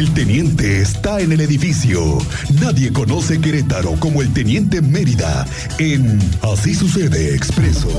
El 0.00 0.14
teniente 0.14 0.80
está 0.80 1.20
en 1.20 1.30
el 1.30 1.42
edificio. 1.42 2.00
Nadie 2.58 2.90
conoce 2.90 3.38
Querétaro 3.38 3.96
como 4.00 4.22
el 4.22 4.32
teniente 4.32 4.80
Mérida 4.80 5.46
en 5.78 6.18
Así 6.40 6.74
sucede 6.74 7.34
expreso. 7.34 7.90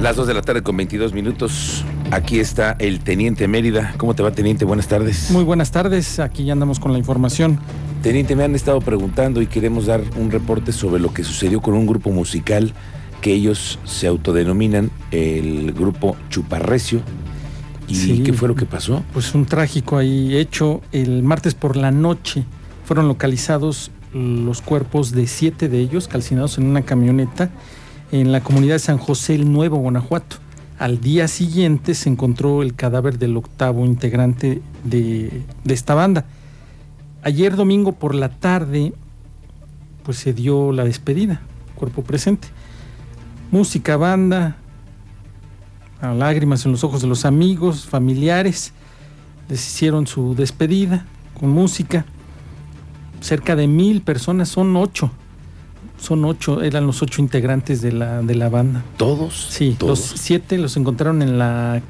Las 0.00 0.16
2 0.16 0.28
de 0.28 0.32
la 0.32 0.40
tarde 0.40 0.62
con 0.62 0.78
22 0.78 1.12
minutos. 1.12 1.84
Aquí 2.10 2.40
está 2.40 2.74
el 2.78 3.00
Teniente 3.00 3.46
Mérida. 3.48 3.92
¿Cómo 3.98 4.14
te 4.14 4.22
va, 4.22 4.30
Teniente? 4.30 4.64
Buenas 4.64 4.88
tardes. 4.88 5.30
Muy 5.30 5.44
buenas 5.44 5.70
tardes. 5.70 6.18
Aquí 6.18 6.46
ya 6.46 6.54
andamos 6.54 6.80
con 6.80 6.92
la 6.92 6.98
información. 6.98 7.60
Teniente, 8.02 8.34
me 8.34 8.44
han 8.44 8.54
estado 8.54 8.80
preguntando 8.80 9.42
y 9.42 9.46
queremos 9.46 9.84
dar 9.84 10.00
un 10.16 10.30
reporte 10.30 10.72
sobre 10.72 11.02
lo 11.02 11.12
que 11.12 11.22
sucedió 11.22 11.60
con 11.60 11.74
un 11.74 11.86
grupo 11.86 12.12
musical 12.12 12.72
que 13.20 13.34
ellos 13.34 13.78
se 13.84 14.06
autodenominan 14.06 14.90
el 15.10 15.72
grupo 15.72 16.16
Chuparrecio. 16.30 17.02
¿Y 17.88 18.22
qué 18.22 18.32
fue 18.32 18.48
lo 18.48 18.54
que 18.54 18.66
pasó? 18.66 19.02
Pues 19.12 19.34
un 19.34 19.46
trágico 19.46 19.96
ahí 19.96 20.36
hecho. 20.36 20.82
El 20.92 21.22
martes 21.22 21.54
por 21.54 21.76
la 21.76 21.90
noche 21.90 22.44
fueron 22.84 23.08
localizados 23.08 23.90
los 24.12 24.62
cuerpos 24.62 25.12
de 25.12 25.26
siete 25.26 25.68
de 25.68 25.78
ellos 25.80 26.08
calcinados 26.08 26.58
en 26.58 26.66
una 26.66 26.82
camioneta 26.82 27.50
en 28.12 28.32
la 28.32 28.40
comunidad 28.40 28.76
de 28.76 28.80
San 28.80 28.98
José 28.98 29.34
el 29.34 29.52
Nuevo, 29.52 29.78
Guanajuato. 29.78 30.36
Al 30.78 31.00
día 31.00 31.28
siguiente 31.28 31.94
se 31.94 32.08
encontró 32.08 32.62
el 32.62 32.74
cadáver 32.74 33.18
del 33.18 33.36
octavo 33.36 33.84
integrante 33.84 34.62
de, 34.84 35.42
esta 35.66 35.94
banda. 35.94 36.24
Ayer 37.22 37.56
domingo 37.56 37.92
por 37.92 38.14
la 38.14 38.28
tarde, 38.28 38.92
pues 40.04 40.18
se 40.18 40.32
dio 40.32 40.72
la 40.72 40.84
despedida, 40.84 41.40
cuerpo 41.74 42.02
presente. 42.02 42.48
Música, 43.50 43.96
banda, 43.96 44.56
lágrimas 46.00 46.64
en 46.64 46.72
los 46.72 46.84
ojos 46.84 47.02
de 47.02 47.08
los 47.08 47.24
amigos, 47.24 47.86
familiares, 47.86 48.72
les 49.48 49.66
hicieron 49.66 50.06
su 50.06 50.34
despedida 50.34 51.06
con 51.38 51.50
música. 51.50 52.04
Cerca 53.20 53.56
de 53.56 53.66
mil 53.66 54.02
personas, 54.02 54.48
son 54.48 54.76
ocho 54.76 55.10
son 56.00 56.24
ocho, 56.24 56.62
eran 56.62 56.86
los 56.86 57.02
ocho 57.02 57.20
integrantes 57.20 57.82
de 57.82 57.92
la, 57.92 58.22
de 58.22 58.34
la 58.34 58.48
banda. 58.48 58.84
¿Todos? 58.96 59.48
Sí, 59.50 59.76
los 59.80 59.98
siete 59.98 60.58
los 60.58 60.76
encontraron 60.76 61.22
en 61.22 61.38
la 61.38 61.82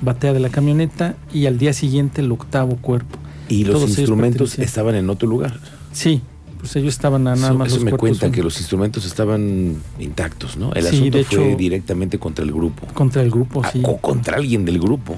batea 0.00 0.32
de 0.32 0.40
la 0.40 0.48
camioneta 0.48 1.16
y 1.32 1.46
al 1.46 1.58
día 1.58 1.72
siguiente 1.72 2.20
el 2.20 2.32
octavo 2.32 2.76
cuerpo. 2.76 3.18
¿Y 3.48 3.64
los 3.64 3.82
instrumentos 3.82 4.58
estaban 4.58 4.94
en 4.94 5.10
otro 5.10 5.28
lugar? 5.28 5.58
Sí, 5.92 6.22
pues 6.62 6.76
ellos 6.76 6.94
estaban 6.94 7.24
nada 7.24 7.52
más. 7.54 7.72
Eso 7.72 7.84
me 7.84 7.90
cuenta 7.90 8.30
que 8.30 8.40
los 8.40 8.56
instrumentos 8.58 9.04
estaban 9.04 9.82
intactos, 9.98 10.56
¿no? 10.56 10.72
El 10.74 10.86
asunto 10.86 11.24
fue 11.24 11.56
directamente 11.56 12.20
contra 12.20 12.44
el 12.44 12.52
grupo. 12.52 12.86
Contra 12.94 13.20
el 13.20 13.32
grupo, 13.32 13.64
sí. 13.72 13.82
O 13.84 13.96
contra 13.96 14.36
alguien 14.36 14.64
del 14.64 14.78
grupo. 14.78 15.16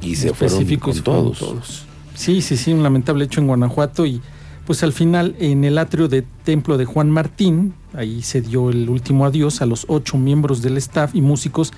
Y 0.00 0.16
se 0.16 0.32
fueron 0.32 0.64
con 0.76 0.98
todos. 1.02 1.38
todos. 1.38 1.84
Sí, 2.14 2.40
sí, 2.40 2.56
sí, 2.56 2.72
un 2.72 2.82
lamentable 2.82 3.26
hecho 3.26 3.42
en 3.42 3.46
Guanajuato 3.46 4.06
y 4.06 4.22
pues 4.64 4.82
al 4.82 4.94
final 4.94 5.36
en 5.38 5.64
el 5.64 5.76
atrio 5.76 6.08
de 6.08 6.24
templo 6.44 6.78
de 6.78 6.86
Juan 6.86 7.10
Martín, 7.10 7.74
ahí 7.92 8.22
se 8.22 8.40
dio 8.40 8.70
el 8.70 8.88
último 8.88 9.26
adiós 9.26 9.60
a 9.60 9.66
los 9.66 9.84
ocho 9.88 10.16
miembros 10.16 10.62
del 10.62 10.78
staff 10.78 11.14
y 11.14 11.20
músicos, 11.20 11.74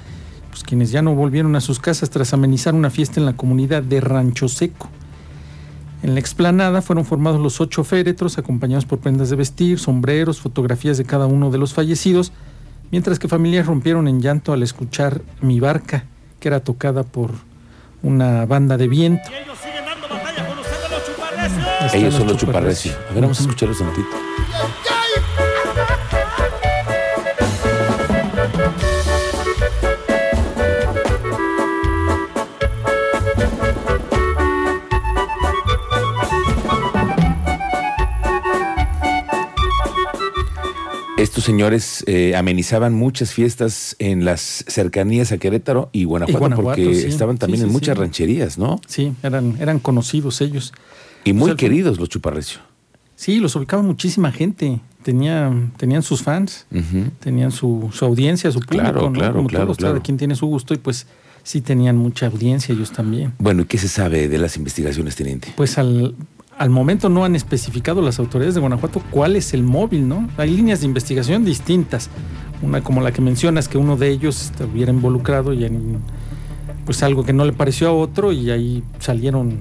pues 0.49 0.63
quienes 0.63 0.93
ya 0.93 1.03
no 1.03 1.17
volvieron 1.17 1.57
a 1.57 1.61
sus 1.61 1.81
casas 1.81 2.09
tras 2.11 2.33
amenizar 2.35 2.73
una 2.77 2.91
fiesta 2.91 3.19
en 3.19 3.27
la 3.27 3.33
comunidad 3.33 3.83
de 3.83 4.01
Rancho 4.01 4.49
Seco. 4.49 4.89
En 6.03 6.15
la 6.15 6.21
explanada 6.21 6.81
fueron 6.81 7.05
formados 7.05 7.41
los 7.41 7.61
ocho 7.61 7.83
féretros, 7.83 8.39
acompañados 8.39 8.85
por 8.85 9.01
prendas 9.01 9.31
de 9.31 9.37
vestir, 9.37 9.79
sombreros, 9.79 10.41
fotografías 10.41 10.97
de 10.97 11.05
cada 11.05 11.27
uno 11.27 11.51
de 11.51 11.59
los 11.59 11.75
fallecidos, 11.75 12.33
mientras 12.91 13.19
que 13.19 13.27
familias 13.27 13.67
rompieron 13.67 14.07
en 14.07 14.21
llanto 14.21 14.53
al 14.53 14.63
escuchar 14.63 15.23
Mi 15.41 15.59
Barca, 15.59 16.05
que 16.39 16.49
era 16.49 16.61
tocada 16.61 17.03
por 17.03 17.33
una 18.03 18.47
banda 18.47 18.77
de 18.77 18.87
viento. 18.87 19.29
Ellos 21.93 22.15
son 22.15 22.29
los 22.29 22.37
chuparrecios. 22.37 22.97
A 23.11 23.15
ver, 23.15 23.23
vamos 23.23 23.39
a 23.41 23.43
escucharlos 23.43 23.81
un 23.81 23.87
tantito. 23.89 24.17
Señores 41.49 42.05
eh, 42.07 42.37
amenizaban 42.37 42.93
muchas 42.93 43.33
fiestas 43.33 43.97
en 43.99 44.27
las 44.27 44.65
cercanías 44.69 45.33
a 45.33 45.39
Querétaro 45.39 45.89
y 45.93 46.05
Guanajuato, 46.05 46.57
porque 46.57 47.07
estaban 47.07 47.39
también 47.39 47.63
en 47.65 47.73
muchas 47.73 47.97
rancherías, 47.97 48.59
¿no? 48.59 48.83
Sí, 48.87 49.15
eran, 49.23 49.57
eran 49.59 49.79
conocidos 49.79 50.43
ellos. 50.43 50.75
Y 51.25 51.33
muy 51.33 51.57
queridos 51.57 51.99
los 51.99 52.11
Chuparrecio. 52.11 52.61
Sí, 53.17 53.41
los 53.41 53.57
ubicaba 53.57 53.83
muchísima 53.83 54.31
gente. 54.31 54.81
Tenía, 55.03 55.51
tenían 55.79 56.03
sus 56.03 56.23
fans, 56.23 56.67
tenían 57.21 57.51
su, 57.51 57.91
audiencia, 58.03 58.51
su 58.53 58.61
público. 58.61 58.85
Claro, 58.85 59.13
claro, 59.13 59.47
claro, 59.47 59.75
Cada 59.75 60.03
quien 60.03 60.19
tiene 60.19 60.35
su 60.35 60.47
gusto 60.47 60.75
y 60.75 60.77
pues 60.77 61.07
sí 61.45 61.63
tenían 61.63 61.97
mucha 61.97 62.27
audiencia 62.27 62.75
ellos 62.75 62.93
también. 62.93 63.33
Bueno, 63.39 63.63
¿y 63.63 63.65
qué 63.65 63.79
se 63.79 63.89
sabe 63.89 64.29
de 64.29 64.37
las 64.37 64.59
investigaciones, 64.59 65.17
teniente? 65.17 65.55
Pues 65.57 65.79
al, 65.79 66.15
al 66.59 66.71
momento 66.71 67.09
no 67.09 67.25
han 67.25 67.37
especificado 67.37 68.03
las 68.03 68.19
autoridades 68.19 68.55
de 68.55 68.61
Guanajuato 68.61 69.01
cuál 69.11 69.37
es 69.37 69.55
el 69.55 69.63
móvil, 69.63 70.09
¿no? 70.09 70.29
Hay 70.37 70.51
líneas 70.51 70.81
de 70.81 70.87
investigación 70.87 71.45
distintas. 71.45 72.11
Una 72.63 72.83
como 72.83 73.01
la 73.01 73.13
que 73.13 73.21
mencionas, 73.21 73.69
que 73.69 73.79
uno 73.79 73.97
de 73.97 74.09
ellos 74.09 74.47
estuviera 74.47 74.93
involucrado 74.93 75.53
y 75.53 75.65
en 75.65 75.99
pues 76.85 77.03
algo 77.03 77.25
que 77.25 77.33
no 77.33 77.45
le 77.45 77.53
pareció 77.53 77.89
a 77.89 77.93
otro 77.93 78.33
y 78.33 78.51
ahí 78.51 78.83
salieron 78.99 79.59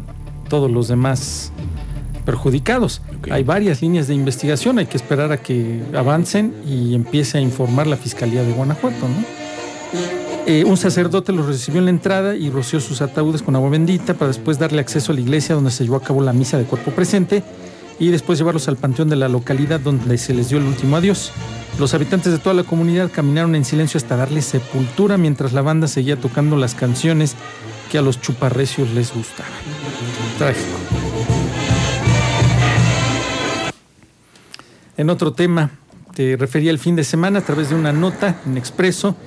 todos 0.50 0.72
los 0.72 0.88
demás 0.88 1.52
perjudicados. 2.25 3.02
Hay 3.30 3.44
varias 3.44 3.81
líneas 3.81 4.07
de 4.07 4.16
investigación, 4.16 4.80
hay 4.80 4.88
que 4.88 4.97
esperar 4.97 5.31
a 5.31 5.38
que 5.38 5.81
avancen 5.96 6.53
y 6.66 6.96
empiece 6.96 7.38
a 7.38 7.41
informar 7.41 7.86
la 7.86 7.97
Fiscalía 7.97 8.44
de 8.44 8.52
Guanajuato. 8.53 9.06
Eh, 10.50 10.63
un 10.63 10.78
sacerdote 10.78 11.34
los 11.34 11.46
recibió 11.46 11.80
en 11.80 11.85
la 11.85 11.91
entrada 11.91 12.34
y 12.34 12.50
roció 12.50 12.80
sus 12.80 13.02
ataúdes 13.02 13.41
con 13.41 13.58
agua 13.58 13.69
bendita 13.69 14.13
para 14.13 14.30
después 14.30 14.58
darle 14.58 14.80
acceso 14.80 15.12
a 15.12 15.16
la 15.16 15.19
iglesia 15.19 15.56
donde 15.56 15.72
se 15.72 15.84
llevó 15.84 15.97
a 15.97 16.02
cabo 16.02 16.22
la 16.22 16.31
misa 16.31 16.58
de 16.58 16.63
cuerpo 16.63 16.91
presente 16.91 17.44
y 18.00 18.12
después 18.12 18.40
llevarlos 18.40 18.69
al 18.69 18.78
panteón 18.78 19.09
de 19.09 19.18
la 19.18 19.28
localidad 19.28 19.81
donde 19.81 20.18
se 20.18 20.34
les 20.34 20.47
dio 20.47 20.57
el 20.59 20.63
último 20.63 20.96
adiós. 20.96 21.34
Los 21.80 21.94
habitantes 21.94 22.31
de 22.31 22.40
toda 22.40 22.56
la 22.56 22.63
comunidad 22.63 23.12
caminaron 23.12 23.56
en 23.56 23.66
silencio 23.66 23.97
hasta 23.97 24.16
darle 24.16 24.41
sepultura 24.41 25.18
mientras 25.18 25.52
la 25.52 25.62
banda 25.62 25.90
seguía 25.90 26.16
tocando 26.16 26.56
las 26.56 26.75
canciones 26.75 27.36
que 27.91 27.97
a 27.97 28.02
los 28.02 28.22
chuparrecios 28.22 28.90
les 28.91 29.13
gustaban. 29.13 29.52
Trágico. 30.38 30.78
En 34.96 35.09
otro 35.09 35.34
tema, 35.34 35.72
te 36.16 36.38
refería 36.38 36.72
el 36.72 36.80
fin 36.80 36.96
de 36.96 37.03
semana 37.03 37.40
a 37.40 37.41
través 37.41 37.68
de 37.68 37.75
una 37.75 37.91
nota 37.91 38.40
en 38.46 38.56
Expreso 38.56 39.18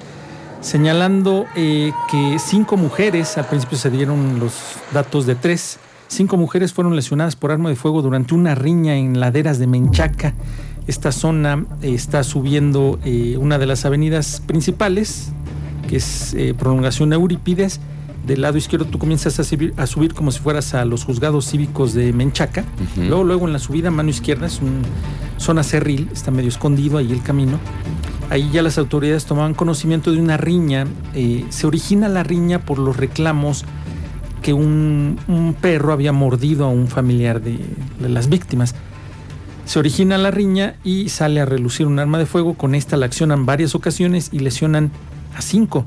señalando 0.60 1.46
eh, 1.56 1.92
que 2.10 2.38
cinco 2.38 2.76
mujeres, 2.76 3.38
al 3.38 3.46
principio 3.46 3.78
se 3.78 3.90
dieron 3.90 4.38
los 4.38 4.54
datos 4.92 5.26
de 5.26 5.34
tres, 5.34 5.78
cinco 6.08 6.36
mujeres 6.36 6.72
fueron 6.72 6.96
lesionadas 6.96 7.36
por 7.36 7.50
arma 7.50 7.68
de 7.68 7.76
fuego 7.76 8.02
durante 8.02 8.34
una 8.34 8.54
riña 8.54 8.96
en 8.96 9.20
laderas 9.20 9.58
de 9.58 9.66
Menchaca. 9.66 10.34
Esta 10.86 11.12
zona 11.12 11.64
eh, 11.82 11.94
está 11.94 12.24
subiendo 12.24 12.98
eh, 13.04 13.36
una 13.38 13.58
de 13.58 13.66
las 13.66 13.84
avenidas 13.84 14.42
principales, 14.46 15.30
que 15.88 15.96
es 15.96 16.36
prolongación 16.56 17.12
Eurípides, 17.12 17.80
del 18.26 18.42
lado 18.42 18.58
izquierdo 18.58 18.84
tú 18.84 18.98
comienzas 18.98 19.40
a 19.40 19.44
subir, 19.44 19.74
a 19.76 19.86
subir 19.86 20.14
como 20.14 20.30
si 20.30 20.40
fueras 20.40 20.74
a 20.74 20.84
los 20.84 21.04
juzgados 21.04 21.50
cívicos 21.50 21.94
de 21.94 22.12
Menchaca. 22.12 22.64
Luego, 22.96 23.24
luego 23.24 23.46
en 23.46 23.52
la 23.52 23.58
subida, 23.58 23.90
mano 23.90 24.10
izquierda, 24.10 24.46
es 24.46 24.60
una 24.60 24.82
zona 25.38 25.62
cerril, 25.62 26.08
está 26.12 26.30
medio 26.30 26.48
escondido 26.48 26.98
ahí 26.98 27.10
el 27.10 27.22
camino. 27.22 27.58
Ahí 28.30 28.48
ya 28.52 28.62
las 28.62 28.78
autoridades 28.78 29.24
tomaban 29.24 29.54
conocimiento 29.54 30.12
de 30.12 30.20
una 30.20 30.36
riña. 30.36 30.86
Eh, 31.14 31.44
se 31.48 31.66
origina 31.66 32.08
la 32.08 32.22
riña 32.22 32.60
por 32.60 32.78
los 32.78 32.96
reclamos 32.96 33.64
que 34.40 34.52
un, 34.52 35.18
perro 35.60 35.92
había 35.92 36.12
mordido 36.12 36.64
a 36.64 36.68
un 36.68 36.86
familiar 36.86 37.42
de, 37.42 37.58
las 38.00 38.28
víctimas. 38.28 38.76
Se 39.64 39.80
origina 39.80 40.16
la 40.16 40.30
riña 40.30 40.76
y 40.84 41.08
sale 41.08 41.40
a 41.40 41.44
relucir 41.44 41.88
un 41.88 41.98
arma 41.98 42.18
de 42.18 42.26
fuego. 42.26 42.54
Con 42.54 42.76
esta 42.76 42.96
la 42.96 43.06
accionan 43.06 43.46
varias 43.46 43.74
ocasiones 43.74 44.30
y 44.32 44.38
lesionan 44.38 44.90
a 45.36 45.42
cinco 45.42 45.84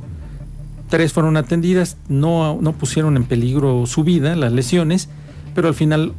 Tres 0.90 1.12
fueron 1.12 1.38
atendidas, 1.38 1.98
no 2.08 2.76
pusieron 2.78 3.18
en 3.18 3.24
peligro 3.24 3.88
su 3.88 4.04
vida, 4.04 4.36
las 4.36 4.52
lesiones, 4.54 5.10
pero 5.56 5.70
al 5.70 5.74
final 5.74 6.14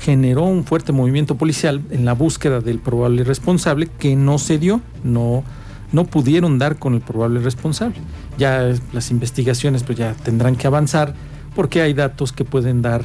generó 0.00 0.44
un 0.44 0.64
fuerte 0.64 0.92
movimiento 0.92 1.36
policial 1.36 1.82
en 1.90 2.04
la 2.04 2.12
búsqueda 2.12 2.60
del 2.60 2.78
probable 2.78 3.24
responsable 3.24 3.88
que 3.98 4.16
no 4.16 4.38
se 4.38 4.58
dio, 4.58 4.80
no, 5.02 5.44
no 5.92 6.04
pudieron 6.04 6.58
dar 6.58 6.76
con 6.78 6.94
el 6.94 7.00
probable 7.00 7.40
responsable. 7.40 7.96
Ya 8.36 8.74
las 8.92 9.10
investigaciones 9.10 9.82
pues 9.82 9.98
ya 9.98 10.14
tendrán 10.14 10.56
que 10.56 10.66
avanzar 10.66 11.14
porque 11.54 11.80
hay 11.80 11.94
datos 11.94 12.32
que 12.32 12.44
pueden 12.44 12.82
dar 12.82 13.02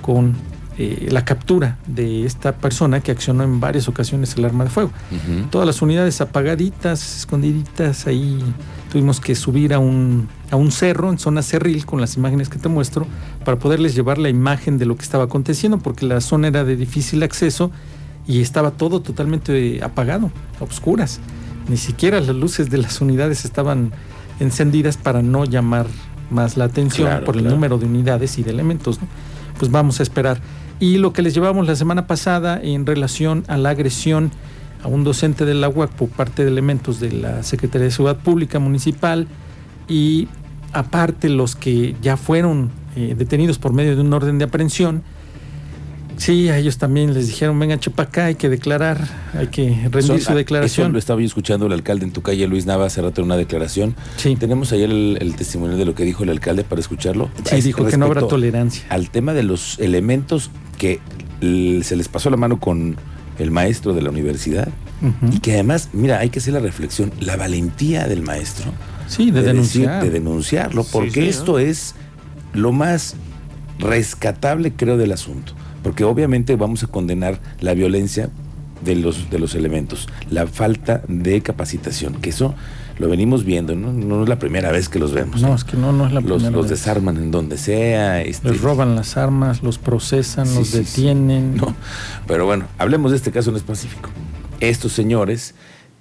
con 0.00 0.34
eh, 0.78 1.08
la 1.10 1.24
captura 1.24 1.76
de 1.86 2.24
esta 2.24 2.52
persona 2.52 3.00
que 3.00 3.10
accionó 3.10 3.44
en 3.44 3.60
varias 3.60 3.88
ocasiones 3.88 4.36
el 4.36 4.44
arma 4.44 4.64
de 4.64 4.70
fuego. 4.70 4.90
Todas 5.50 5.66
las 5.66 5.82
unidades 5.82 6.20
apagaditas, 6.20 7.18
escondiditas 7.18 8.06
ahí 8.06 8.38
tuvimos 8.90 9.20
que 9.20 9.34
subir 9.34 9.74
a 9.74 9.78
un, 9.78 10.28
a 10.50 10.56
un 10.56 10.72
cerro 10.72 11.10
en 11.10 11.18
zona 11.18 11.42
cerril 11.42 11.84
con 11.84 12.00
las 12.00 12.16
imágenes 12.16 12.48
que 12.48 12.58
te 12.58 12.68
muestro 12.68 13.06
para 13.44 13.58
poderles 13.58 13.94
llevar 13.94 14.18
la 14.18 14.28
imagen 14.28 14.78
de 14.78 14.86
lo 14.86 14.96
que 14.96 15.02
estaba 15.02 15.24
aconteciendo 15.24 15.78
porque 15.78 16.06
la 16.06 16.20
zona 16.20 16.48
era 16.48 16.64
de 16.64 16.76
difícil 16.76 17.22
acceso 17.22 17.70
y 18.26 18.40
estaba 18.40 18.70
todo 18.70 19.00
totalmente 19.00 19.82
apagado, 19.82 20.30
a 20.60 20.64
oscuras. 20.64 21.20
Ni 21.68 21.76
siquiera 21.76 22.20
las 22.20 22.34
luces 22.34 22.70
de 22.70 22.78
las 22.78 23.00
unidades 23.00 23.44
estaban 23.44 23.92
encendidas 24.40 24.96
para 24.96 25.22
no 25.22 25.44
llamar 25.44 25.86
más 26.30 26.56
la 26.56 26.64
atención 26.64 27.24
por 27.24 27.36
el 27.36 27.44
número 27.44 27.78
de 27.78 27.86
unidades 27.86 28.38
y 28.38 28.42
de 28.42 28.50
elementos. 28.50 28.98
Pues 29.58 29.70
vamos 29.70 30.00
a 30.00 30.02
esperar. 30.02 30.40
Y 30.82 30.98
lo 30.98 31.12
que 31.12 31.22
les 31.22 31.32
llevamos 31.32 31.64
la 31.68 31.76
semana 31.76 32.08
pasada 32.08 32.60
en 32.60 32.86
relación 32.86 33.44
a 33.46 33.56
la 33.56 33.70
agresión 33.70 34.32
a 34.82 34.88
un 34.88 35.04
docente 35.04 35.44
de 35.44 35.54
la 35.54 35.68
UAC 35.68 35.92
por 35.92 36.08
parte 36.08 36.42
de 36.42 36.50
elementos 36.50 36.98
de 36.98 37.12
la 37.12 37.44
Secretaría 37.44 37.84
de 37.84 37.92
Seguridad 37.92 38.20
Pública 38.20 38.58
Municipal 38.58 39.28
y 39.86 40.26
aparte 40.72 41.28
los 41.28 41.54
que 41.54 41.94
ya 42.02 42.16
fueron 42.16 42.72
eh, 42.96 43.14
detenidos 43.16 43.58
por 43.58 43.72
medio 43.72 43.94
de 43.94 44.02
un 44.02 44.12
orden 44.12 44.38
de 44.38 44.44
aprehensión, 44.46 45.04
Sí, 46.16 46.48
a 46.48 46.58
ellos 46.58 46.78
también 46.78 47.14
les 47.14 47.26
dijeron, 47.26 47.58
vengan, 47.58 47.80
chepa 47.80 48.04
acá, 48.04 48.26
hay 48.26 48.34
que 48.34 48.48
declarar, 48.48 49.08
hay 49.34 49.48
que 49.48 49.88
rendir 49.90 50.20
su 50.20 50.34
declaración. 50.34 50.86
Eso 50.86 50.92
lo 50.92 50.98
estaba 50.98 51.20
yo 51.20 51.26
escuchando 51.26 51.66
el 51.66 51.72
alcalde 51.72 52.04
en 52.04 52.12
tu 52.12 52.22
calle, 52.22 52.46
Luis 52.46 52.66
Nava, 52.66 52.86
hace 52.86 53.02
rato 53.02 53.22
una 53.22 53.36
declaración. 53.36 53.94
Sí. 54.16 54.36
Tenemos 54.36 54.72
ayer 54.72 54.90
el, 54.90 55.34
testimonio 55.36 55.76
de 55.76 55.84
lo 55.84 55.94
que 55.94 56.04
dijo 56.04 56.22
el 56.24 56.30
alcalde 56.30 56.64
para 56.64 56.80
escucharlo. 56.80 57.30
Sí, 57.44 57.60
dijo 57.60 57.84
que 57.86 57.96
no 57.96 58.06
habrá 58.06 58.26
tolerancia. 58.26 58.84
Al 58.88 59.10
tema 59.10 59.32
de 59.32 59.42
los 59.42 59.78
elementos 59.78 60.50
que 60.78 61.00
se 61.40 61.96
les 61.96 62.08
pasó 62.08 62.30
la 62.30 62.36
mano 62.36 62.60
con 62.60 62.96
el 63.38 63.50
maestro 63.50 63.94
de 63.94 64.02
la 64.02 64.10
universidad 64.10 64.68
y 65.32 65.40
que 65.40 65.54
además, 65.54 65.88
mira, 65.92 66.20
hay 66.20 66.30
que 66.30 66.38
hacer 66.38 66.54
la 66.54 66.60
reflexión, 66.60 67.12
la 67.18 67.36
valentía 67.36 68.06
del 68.06 68.22
maestro. 68.22 68.66
Sí, 69.08 69.32
de, 69.32 69.42
denunciar. 69.42 70.02
de 70.02 70.10
denunciarlo, 70.10 70.84
porque 70.84 71.28
esto 71.28 71.58
es 71.58 71.96
lo 72.52 72.70
más 72.70 73.16
rescatable, 73.80 74.72
creo, 74.72 74.96
del 74.96 75.10
asunto 75.10 75.54
porque 75.82 76.04
obviamente 76.04 76.56
vamos 76.56 76.82
a 76.84 76.86
condenar 76.86 77.40
la 77.60 77.74
violencia 77.74 78.30
de 78.84 78.96
los, 78.96 79.30
de 79.30 79.38
los 79.38 79.54
elementos, 79.54 80.08
la 80.30 80.46
falta 80.46 81.02
de 81.08 81.40
capacitación, 81.40 82.14
que 82.14 82.30
eso 82.30 82.54
lo 82.98 83.08
venimos 83.08 83.44
viendo, 83.44 83.74
¿no? 83.74 83.92
No 83.92 84.22
es 84.22 84.28
la 84.28 84.38
primera 84.38 84.70
vez 84.70 84.88
que 84.88 84.98
los 84.98 85.12
vemos. 85.12 85.40
No, 85.40 85.54
es 85.54 85.64
que 85.64 85.76
no, 85.76 85.92
no 85.92 86.06
es 86.06 86.12
la 86.12 86.20
los, 86.20 86.42
primera 86.42 86.56
Los 86.56 86.68
desarman 86.68 87.16
en 87.16 87.30
donde 87.30 87.56
sea. 87.58 88.22
Este... 88.22 88.50
Les 88.50 88.60
roban 88.60 88.94
las 88.96 89.16
armas, 89.16 89.62
los 89.62 89.78
procesan, 89.78 90.52
los 90.54 90.72
detienen. 90.72 91.56
No, 91.56 91.74
pero 92.26 92.46
bueno, 92.46 92.66
hablemos 92.78 93.10
de 93.12 93.16
este 93.16 93.30
caso 93.30 93.50
en 93.50 93.56
específico. 93.56 94.10
Estos 94.60 94.92
señores 94.92 95.54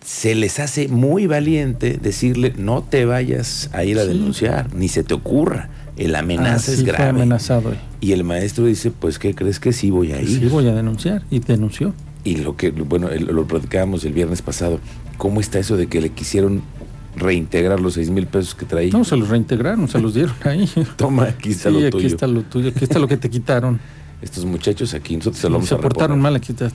se 0.05 0.35
les 0.35 0.59
hace 0.59 0.87
muy 0.87 1.27
valiente 1.27 1.99
decirle 2.01 2.53
no 2.57 2.83
te 2.83 3.05
vayas 3.05 3.69
a 3.73 3.83
ir 3.83 3.99
a 3.99 4.05
denunciar, 4.05 4.73
ni 4.73 4.87
se 4.87 5.03
te 5.03 5.13
ocurra 5.13 5.69
el 5.97 6.15
amenaza 6.15 6.71
es 6.71 6.83
grave. 6.83 7.09
amenazado. 7.09 7.73
Y 7.99 8.13
el 8.13 8.23
maestro 8.23 8.65
dice, 8.65 8.91
pues, 8.91 9.19
¿qué 9.19 9.35
crees 9.35 9.59
que 9.59 9.73
sí 9.73 9.91
voy 9.91 10.11
a 10.13 10.21
ir? 10.21 10.27
Sí 10.27 10.45
voy 10.47 10.67
a 10.67 10.73
denunciar. 10.73 11.23
Y 11.29 11.39
denunció. 11.39 11.93
Y 12.23 12.37
lo 12.37 12.55
que, 12.55 12.71
bueno, 12.71 13.09
lo 13.09 13.45
platicábamos 13.45 14.03
el 14.05 14.13
viernes 14.13 14.41
pasado. 14.41 14.79
¿Cómo 15.17 15.39
está 15.39 15.59
eso 15.59 15.77
de 15.77 15.87
que 15.87 16.01
le 16.01 16.09
quisieron 16.09 16.61
reintegrar 17.15 17.79
los 17.79 17.95
seis 17.95 18.09
mil 18.09 18.27
pesos 18.27 18.55
que 18.55 18.65
traía? 18.65 18.91
No, 18.91 19.03
se 19.03 19.17
los 19.17 19.29
reintegraron, 19.29 19.87
se 19.87 19.99
los 19.99 20.13
dieron 20.13 20.35
ahí. 20.43 20.69
Toma, 20.97 21.23
aquí 21.23 21.51
está 21.51 21.69
lo 21.69 21.77
tuyo. 21.79 21.97
aquí 21.97 22.05
está 22.05 22.27
lo 22.27 22.41
tuyo, 22.43 22.69
aquí 22.69 22.83
está 22.83 22.99
lo 22.99 23.07
que 23.07 23.17
te 23.17 23.29
quitaron. 23.29 23.79
Estos 24.21 24.45
muchachos 24.45 24.93
aquí, 24.93 25.17
nosotros 25.17 25.41
se 25.41 25.49
lo 25.49 25.55
vamos 25.55 25.69
se 25.69 25.75
portaron 25.77 26.19
mal, 26.21 26.35
aquí 26.35 26.51
está. 26.51 26.71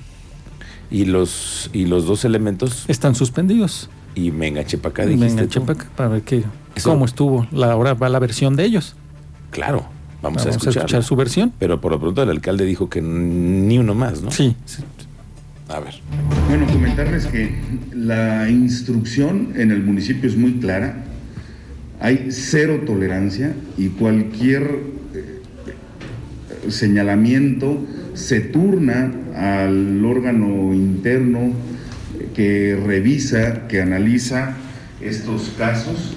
Y 0.91 1.05
los, 1.05 1.71
y 1.73 1.87
los 1.87 2.07
dos 2.07 2.25
elementos... 2.25 2.85
Están 2.89 3.15
suspendidos. 3.15 3.89
Y 4.15 4.31
me 4.31 4.49
enganché 4.49 4.79
para 4.79 4.91
acá, 4.91 5.07
dijiste 5.07 5.27
Me 5.27 5.33
enganché 5.33 5.61
para 5.61 5.73
acá 5.79 5.91
para 5.95 6.09
ver 6.09 6.23
qué, 6.23 6.45
cómo 6.83 7.05
estuvo. 7.05 7.47
La, 7.53 7.73
ahora 7.73 7.95
va 7.95 8.09
la 8.09 8.19
versión 8.19 8.57
de 8.57 8.65
ellos. 8.65 8.97
Claro, 9.57 9.89
vamos, 10.21 10.45
a, 10.45 10.51
escuchar 10.51 11.03
su 11.03 11.17
versión. 11.17 11.51
Pero 11.59 11.81
por 11.81 11.91
lo 11.91 11.99
pronto 11.99 12.23
el 12.23 12.29
alcalde 12.29 12.67
dijo 12.67 12.91
que 12.91 13.01
ni 13.01 13.79
uno 13.79 13.95
más, 13.95 14.21
¿no? 14.21 14.31
Sí. 14.31 14.55
A 15.69 15.81
ver. 15.81 15.95
Bueno, 16.47 16.67
comentarles 16.67 17.25
que 17.25 17.55
la 17.95 18.51
instrucción 18.51 19.55
en 19.57 19.71
el 19.71 19.83
municipio 19.83 20.29
es 20.29 20.37
muy 20.37 20.59
clara. 20.59 21.05
Hay 22.01 22.29
cero 22.33 22.83
tolerancia 22.85 23.55
y 23.79 23.89
cualquier 23.89 24.81
eh, 25.15 25.41
señalamiento 26.69 27.83
se 28.13 28.41
turna 28.41 29.11
al 29.35 30.05
órgano 30.05 30.75
interno 30.75 31.53
que 32.35 32.79
revisa, 32.87 33.67
que 33.69 33.81
analiza 33.81 34.55
estos 35.01 35.55
casos 35.57 36.15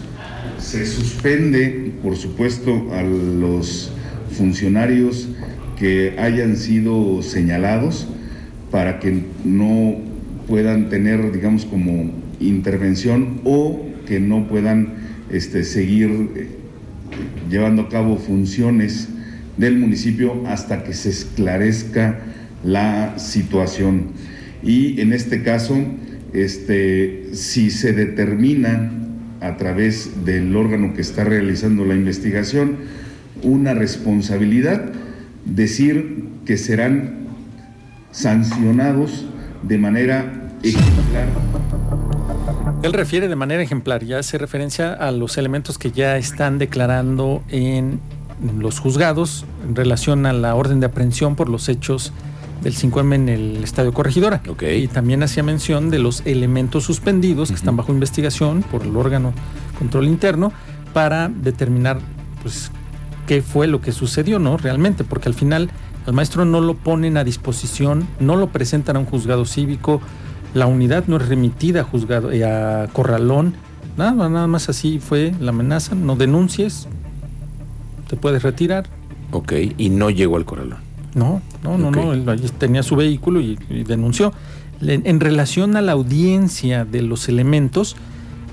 se 0.60 0.86
suspende, 0.86 1.94
por 2.04 2.16
supuesto, 2.16 2.94
a 2.94 3.04
los 3.04 3.92
funcionarios 4.32 5.30
que 5.78 6.16
hayan 6.20 6.58
sido 6.58 7.22
señalados 7.24 8.08
para 8.72 9.00
que 9.00 9.24
no 9.44 9.98
puedan 10.48 10.90
tener, 10.90 11.32
digamos, 11.32 11.66
como 11.66 12.12
intervención 12.40 13.42
o 13.44 13.86
que 14.06 14.20
no 14.20 14.48
puedan 14.48 14.94
este, 15.32 15.64
seguir 15.64 16.10
eh, 16.36 16.48
llevando 17.50 17.84
a 17.84 17.90
cabo 17.90 18.18
funciones 18.18 19.10
del 19.58 19.78
municipio 19.78 20.44
hasta 20.48 20.84
que 20.84 20.94
se 20.94 21.10
esclarezca 21.10 22.20
la 22.64 23.18
situación. 23.18 24.08
Y 24.64 25.00
en 25.02 25.14
este 25.14 25.44
caso, 25.44 25.78
este, 26.34 27.30
si 27.34 27.72
se 27.72 27.94
determina 27.94 28.92
a 29.42 29.58
través 29.58 30.26
del 30.26 30.56
órgano 30.56 30.94
que 30.94 31.02
está 31.02 31.24
realizando 31.24 31.86
la 31.86 31.96
investigación 31.96 32.78
una 33.42 33.74
responsabilidad, 33.74 34.86
decir 35.46 36.26
que 36.46 36.58
serán 36.58 37.28
sancionados 38.12 39.26
de 39.64 39.78
manera 39.78 40.52
ejemplar. 40.64 41.28
Él 42.82 42.94
refiere 42.94 43.28
de 43.28 43.36
manera 43.36 43.62
ejemplar, 43.62 44.04
ya 44.04 44.20
hace 44.20 44.38
referencia 44.38 44.94
a 44.94 45.12
los 45.12 45.38
elementos 45.38 45.78
que 45.78 45.92
ya 45.92 46.18
están 46.18 46.60
declarando 46.60 47.44
en 47.50 48.00
los 48.58 48.80
juzgados 48.80 49.46
en 49.68 49.76
relación 49.76 50.26
a 50.26 50.34
la 50.34 50.56
orden 50.56 50.80
de 50.80 50.86
aprehensión 50.86 51.36
por 51.36 51.50
los 51.50 51.68
hechos 51.68 52.14
del 52.62 52.76
5M 52.76 53.16
en 53.16 53.30
el 53.30 53.64
Estadio 53.64 53.94
Corregidora. 53.94 54.42
Y 54.62 54.88
también 54.88 55.24
hacía 55.24 55.44
mención 55.44 55.90
de 55.90 56.00
los 56.00 56.22
elementos 56.26 56.84
suspendidos 56.84 57.50
que 57.50 57.56
están 57.56 57.78
bajo 57.78 57.92
investigación 57.92 58.64
por 58.64 58.84
el 58.84 58.96
órgano 58.96 59.34
control 59.78 60.08
interno 60.08 60.52
para 60.94 61.30
determinar 61.30 62.00
pues 62.42 62.72
qué 63.28 63.42
fue 63.42 63.68
lo 63.68 63.82
que 63.82 63.92
sucedió, 63.92 64.40
¿no? 64.40 64.58
Realmente, 64.58 65.04
porque 65.04 65.30
al 65.30 65.36
final 65.36 65.70
al 66.06 66.14
maestro 66.14 66.46
no 66.46 66.62
lo 66.62 66.74
ponen 66.74 67.18
a 67.18 67.24
disposición, 67.24 68.08
no 68.20 68.36
lo 68.36 68.48
presentan 68.48 68.96
a 68.96 69.00
un 69.00 69.06
juzgado 69.06 69.46
cívico, 69.46 70.02
la 70.54 70.66
unidad 70.66 71.06
no 71.08 71.18
es 71.18 71.28
remitida 71.28 71.82
a 71.82 71.84
juzgado 71.84 72.32
eh, 72.32 72.44
a 72.44 72.88
Corralón, 72.92 73.54
nada, 73.98 74.30
nada 74.30 74.48
más 74.48 74.70
así 74.70 75.00
fue 75.00 75.34
la 75.40 75.52
amenaza, 75.52 75.94
no 75.94 76.16
denuncies, 76.16 76.88
te 78.08 78.16
puedes 78.16 78.42
retirar. 78.42 78.88
Ok, 79.32 79.54
y 79.78 79.90
no 79.90 80.10
llegó 80.10 80.38
al 80.38 80.46
Corralón. 80.46 80.89
No, 81.16 81.42
no, 81.64 81.78
no, 81.78 81.92
no, 81.92 82.14
él 82.14 82.52
tenía 82.58 82.84
su 82.84 82.96
vehículo 82.96 83.42
y, 83.42 83.58
denunció. 83.88 84.34
En 84.82 85.20
relación 85.20 85.76
a 85.76 85.82
la 85.82 85.92
audiencia 85.92 86.86
de 86.86 87.02
los 87.02 87.28
elementos, 87.28 87.98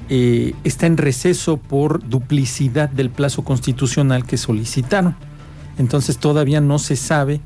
eh, 0.08 0.54
está 0.62 0.86
en 0.86 0.96
receso 0.96 1.56
por 1.56 2.08
duplicidad 2.08 2.88
del 2.88 3.10
plazo 3.10 3.42
constitucional 3.42 4.25
que 4.25 4.36
solicitaron. 4.36 5.16
Entonces 5.78 6.18
todavía 6.18 6.60
no 6.60 6.78
se 6.78 6.96
sabe 6.96 7.40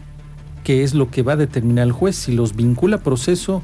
qué 0.63 0.83
es 0.83 0.95
lo 0.95 1.11
que 1.11 1.23
va 1.23 1.33
a 1.33 1.37
determinar 1.37 1.87
el 1.87 1.93
juez, 1.93 2.17
si 2.17 2.33
los 2.33 2.55
vincula 2.55 2.97
a 2.97 3.01
proceso, 3.01 3.63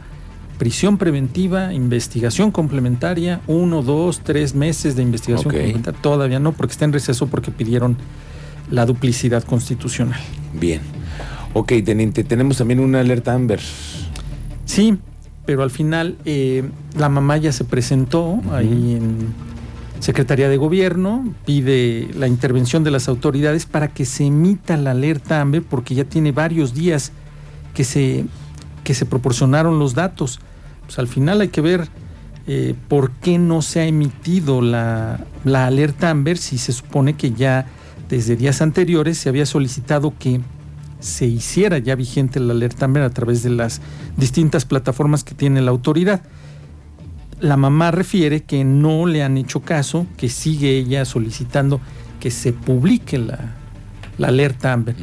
prisión 0.58 0.96
preventiva, 0.96 1.74
investigación 1.74 2.50
complementaria, 2.50 3.40
uno, 3.46 3.82
dos, 3.82 4.20
tres 4.20 4.54
meses 4.54 4.96
de 4.96 5.02
investigación 5.02 5.52
complementaria, 5.52 6.00
todavía 6.00 6.38
no, 6.38 6.52
porque 6.52 6.72
está 6.72 6.86
en 6.86 6.92
receso 6.92 7.26
porque 7.26 7.50
pidieron 7.50 7.96
la 8.70 8.86
duplicidad 8.86 9.44
constitucional. 9.44 10.20
Bien. 10.54 10.95
Ok, 11.52 11.72
teniente, 11.84 12.24
tenemos 12.24 12.58
también 12.58 12.80
una 12.80 13.00
alerta 13.00 13.32
Amber. 13.32 13.60
Sí, 14.64 14.98
pero 15.46 15.62
al 15.62 15.70
final 15.70 16.18
eh, 16.24 16.68
la 16.98 17.08
mamá 17.08 17.36
ya 17.38 17.52
se 17.52 17.64
presentó 17.64 18.40
ahí 18.52 18.96
en 18.96 19.34
Secretaría 20.00 20.48
de 20.48 20.56
Gobierno, 20.56 21.32
pide 21.46 22.10
la 22.14 22.26
intervención 22.26 22.84
de 22.84 22.90
las 22.90 23.08
autoridades 23.08 23.64
para 23.64 23.88
que 23.88 24.04
se 24.04 24.26
emita 24.26 24.76
la 24.76 24.90
alerta 24.90 25.40
Amber 25.40 25.62
porque 25.62 25.94
ya 25.94 26.04
tiene 26.04 26.32
varios 26.32 26.74
días 26.74 27.12
que 27.74 27.84
se, 27.84 28.26
que 28.84 28.94
se 28.94 29.06
proporcionaron 29.06 29.78
los 29.78 29.94
datos. 29.94 30.40
Pues 30.84 30.98
al 30.98 31.08
final 31.08 31.40
hay 31.40 31.48
que 31.48 31.60
ver 31.60 31.88
eh, 32.46 32.74
por 32.88 33.10
qué 33.12 33.38
no 33.38 33.62
se 33.62 33.80
ha 33.80 33.86
emitido 33.86 34.60
la, 34.60 35.24
la 35.44 35.66
alerta 35.66 36.10
Amber 36.10 36.38
si 36.38 36.58
se 36.58 36.72
supone 36.72 37.14
que 37.14 37.32
ya 37.32 37.66
desde 38.08 38.36
días 38.36 38.62
anteriores 38.62 39.18
se 39.18 39.28
había 39.28 39.46
solicitado 39.46 40.12
que 40.18 40.40
se 41.06 41.26
hiciera 41.26 41.78
ya 41.78 41.94
vigente 41.94 42.40
la 42.40 42.52
alerta 42.52 42.84
Amber 42.84 43.02
a 43.02 43.10
través 43.10 43.42
de 43.42 43.50
las 43.50 43.80
distintas 44.16 44.64
plataformas 44.64 45.24
que 45.24 45.34
tiene 45.34 45.62
la 45.62 45.70
autoridad. 45.70 46.22
la 47.38 47.58
mamá 47.58 47.90
refiere 47.90 48.44
que 48.44 48.64
no 48.64 49.04
le 49.06 49.22
han 49.22 49.36
hecho 49.36 49.60
caso, 49.60 50.06
que 50.16 50.30
sigue 50.30 50.78
ella 50.78 51.04
solicitando 51.04 51.80
que 52.18 52.30
se 52.30 52.54
publique 52.54 53.18
la, 53.18 53.54
alerta 54.20 54.72
Amber. 54.72 54.96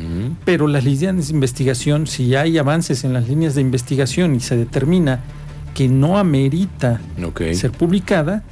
Pero 0.43 0.67
las 0.67 0.83
líneas 0.83 1.27
de 1.27 1.33
investigación, 1.33 2.07
si 2.07 2.35
hay 2.35 2.57
avances 2.57 3.03
en 3.03 3.13
las 3.13 3.27
líneas 3.27 3.53
de 3.53 3.61
investigación 3.61 4.35
y 4.35 4.39
se 4.39 4.57
determina 4.57 5.21
que 5.75 5.87
no 5.87 6.17
amerita 6.17 6.99
ser 7.53 7.71
publicada, 7.71 8.43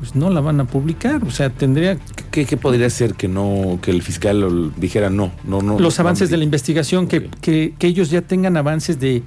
pues 0.00 0.14
no 0.16 0.30
la 0.30 0.40
van 0.40 0.58
a 0.60 0.64
publicar. 0.64 1.22
O 1.24 1.30
sea, 1.30 1.50
tendría. 1.50 1.98
¿Qué, 2.30 2.44
podría 2.56 2.88
ser 2.88 3.14
que 3.14 3.28
no, 3.28 3.78
que 3.82 3.90
el 3.90 4.02
fiscal 4.02 4.72
dijera 4.76 5.10
no, 5.10 5.30
no, 5.44 5.60
no? 5.60 5.78
Los 5.78 6.00
avances 6.00 6.30
de 6.30 6.38
la 6.38 6.44
investigación, 6.44 7.06
que, 7.06 7.28
que, 7.40 7.74
ellos 7.80 8.10
ya 8.10 8.22
tengan 8.22 8.56
avances 8.56 8.98
de 8.98 9.22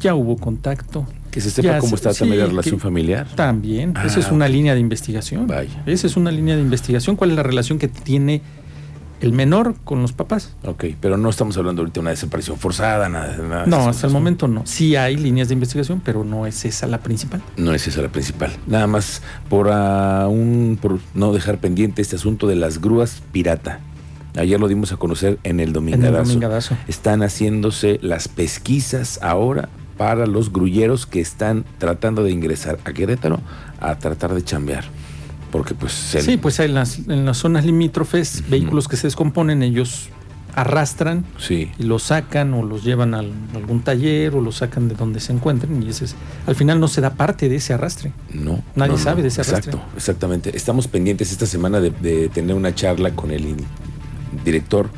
ya 0.00 0.14
hubo 0.14 0.38
contacto. 0.38 1.06
Que 1.30 1.40
se 1.40 1.50
sepa 1.50 1.78
cómo 1.78 1.94
está 1.94 2.14
también 2.14 2.40
la 2.40 2.46
relación 2.46 2.80
familiar. 2.80 3.26
También. 3.34 3.92
esa 4.04 4.20
es 4.20 4.28
ah, 4.28 4.32
una 4.32 4.48
línea 4.48 4.72
de 4.74 4.80
investigación. 4.80 5.46
Vaya. 5.46 5.82
Esa 5.84 6.06
es 6.06 6.16
una 6.16 6.30
línea 6.30 6.56
de 6.56 6.62
investigación. 6.62 7.16
¿Cuál 7.16 7.30
es 7.30 7.36
la 7.36 7.42
relación 7.42 7.78
que 7.78 7.88
tiene 7.88 8.40
el 9.20 9.32
menor 9.32 9.74
con 9.84 10.02
los 10.02 10.12
papás. 10.12 10.54
Ok, 10.64 10.84
pero 11.00 11.16
no 11.16 11.30
estamos 11.30 11.56
hablando 11.56 11.82
ahorita 11.82 11.94
de 11.94 12.00
una 12.00 12.10
desaparición 12.10 12.58
forzada, 12.58 13.08
nada. 13.08 13.64
no, 13.66 13.88
hasta 13.88 14.06
el 14.06 14.12
momento 14.12 14.48
no. 14.48 14.62
Sí 14.66 14.96
hay 14.96 15.16
líneas 15.16 15.48
de 15.48 15.54
investigación, 15.54 16.00
pero 16.04 16.24
no 16.24 16.46
es 16.46 16.64
esa 16.64 16.86
la 16.86 16.98
principal. 16.98 17.42
No 17.56 17.72
es 17.72 17.86
esa 17.86 18.02
la 18.02 18.08
principal. 18.08 18.52
Nada 18.66 18.86
más 18.86 19.22
por, 19.48 19.68
uh, 19.68 20.76
por 20.80 21.00
no 21.14 21.32
dejar 21.32 21.58
pendiente 21.58 22.02
este 22.02 22.16
asunto 22.16 22.46
de 22.46 22.56
las 22.56 22.80
grúas 22.80 23.22
pirata. 23.32 23.80
Ayer 24.36 24.58
lo 24.58 24.66
dimos 24.66 24.92
a 24.92 24.96
conocer 24.96 25.38
en 25.44 25.60
el 25.60 25.72
Domingadazo. 25.72 26.76
Están 26.88 27.22
haciéndose 27.22 28.00
las 28.02 28.26
pesquisas 28.26 29.20
ahora 29.22 29.68
para 29.96 30.26
los 30.26 30.52
grulleros 30.52 31.06
que 31.06 31.20
están 31.20 31.64
tratando 31.78 32.24
de 32.24 32.32
ingresar 32.32 32.78
a 32.84 32.92
Querétaro 32.92 33.40
a 33.80 33.96
tratar 33.98 34.34
de 34.34 34.42
chambear 34.42 34.84
porque 35.54 35.76
pues... 35.76 35.92
Sí, 35.92 36.36
pues 36.36 36.58
en 36.58 36.74
las, 36.74 36.98
en 37.06 37.24
las 37.24 37.36
zonas 37.36 37.64
limítrofes, 37.64 38.42
vehículos 38.50 38.88
que 38.88 38.96
se 38.96 39.06
descomponen, 39.06 39.62
ellos 39.62 40.08
arrastran 40.52 41.24
sí. 41.38 41.70
y 41.78 41.84
los 41.84 42.02
sacan 42.02 42.54
o 42.54 42.64
los 42.64 42.82
llevan 42.82 43.14
a 43.14 43.20
algún 43.20 43.80
taller 43.84 44.34
o 44.34 44.40
los 44.40 44.56
sacan 44.56 44.88
de 44.88 44.96
donde 44.96 45.20
se 45.20 45.32
encuentren 45.32 45.80
y 45.80 45.90
ese 45.90 46.06
es, 46.06 46.16
al 46.48 46.56
final 46.56 46.80
no 46.80 46.88
se 46.88 47.00
da 47.00 47.10
parte 47.10 47.48
de 47.48 47.54
ese 47.54 47.72
arrastre. 47.72 48.12
No. 48.32 48.64
Nadie 48.74 48.98
sabe 48.98 49.22
de 49.22 49.28
ese 49.28 49.42
arrastre. 49.42 49.70
Exacto, 49.70 49.96
exactamente. 49.96 50.56
Estamos 50.56 50.88
pendientes 50.88 51.30
esta 51.30 51.46
semana 51.46 51.80
de, 51.80 51.90
de 51.90 52.28
tener 52.30 52.56
una 52.56 52.74
charla 52.74 53.12
con 53.12 53.30
el 53.30 53.54
director 54.44 54.90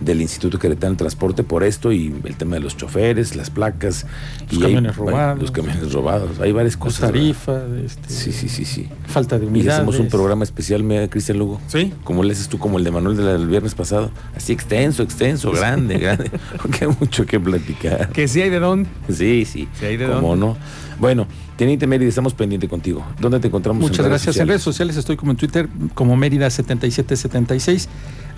del 0.00 0.20
Instituto 0.22 0.58
Queretano 0.58 0.92
de 0.92 0.98
Transporte 0.98 1.42
por 1.42 1.62
esto 1.62 1.92
y 1.92 2.14
el 2.24 2.36
tema 2.36 2.56
de 2.56 2.60
los 2.60 2.76
choferes, 2.76 3.36
las 3.36 3.50
placas. 3.50 4.06
Los 4.50 4.60
camiones 4.60 4.96
robados. 4.96 5.40
Los 5.40 5.50
camiones 5.50 5.92
robados. 5.92 6.40
Hay 6.40 6.52
varias 6.52 6.76
cosas. 6.76 7.00
Tarifa. 7.00 7.62
Este, 7.84 8.08
sí, 8.08 8.32
sí, 8.32 8.48
sí, 8.48 8.64
sí. 8.64 8.88
Falta 9.06 9.38
de 9.38 9.46
unidades. 9.46 9.66
Y 9.66 9.76
hacemos 9.76 9.98
un 9.98 10.08
programa 10.08 10.44
especial, 10.44 10.84
Cristian 11.10 11.38
Lugo. 11.38 11.60
Sí. 11.66 11.92
Como 12.04 12.22
le 12.22 12.32
haces 12.32 12.48
tú, 12.48 12.58
como 12.58 12.78
el 12.78 12.84
de 12.84 12.90
Manuel 12.90 13.16
del 13.16 13.46
viernes 13.46 13.74
pasado. 13.74 14.10
Así 14.36 14.52
extenso, 14.52 15.02
extenso, 15.02 15.52
grande, 15.52 15.98
grande. 15.98 16.30
Porque 16.62 16.84
hay 16.84 16.96
mucho 16.98 17.26
que 17.26 17.38
platicar. 17.38 18.10
Que 18.10 18.28
sí 18.28 18.40
hay 18.40 18.50
de 18.50 18.60
dónde. 18.60 18.88
Sí, 19.08 19.44
sí. 19.44 19.68
Sí 19.78 19.84
hay 19.84 19.96
de 19.96 20.06
¿Cómo 20.06 20.36
no? 20.36 20.56
Bueno, 20.98 21.26
Teniente 21.60 21.86
Mérida, 21.86 22.08
estamos 22.08 22.32
pendientes 22.32 22.70
contigo. 22.70 23.04
¿Dónde 23.20 23.38
te 23.38 23.48
encontramos? 23.48 23.82
Muchas 23.82 24.06
gracias. 24.06 24.36
En 24.38 24.48
redes 24.48 24.62
sociales 24.62 24.96
estoy 24.96 25.16
como 25.16 25.32
en 25.32 25.36
Twitter, 25.36 25.68
como 25.92 26.16
Mérida7776. 26.16 27.86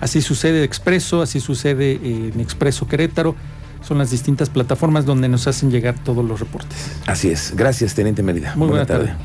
Así 0.03 0.21
sucede 0.21 0.65
Expreso, 0.65 1.21
así 1.21 1.39
sucede 1.39 1.93
en 1.93 2.37
Expreso 2.41 2.89
Querétaro. 2.89 3.37
Son 3.81 3.97
las 3.97 4.11
distintas 4.11 4.49
plataformas 4.49 5.05
donde 5.05 5.29
nos 5.29 5.47
hacen 5.47 5.71
llegar 5.71 5.95
todos 6.03 6.25
los 6.25 6.41
reportes. 6.41 6.91
Así 7.05 7.29
es. 7.29 7.53
Gracias, 7.55 7.95
Teniente 7.95 8.21
Mérida. 8.21 8.53
Muy 8.57 8.67
buena, 8.67 8.85
tarde. 8.85 9.15